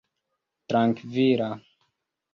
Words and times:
trankvila 0.67 1.49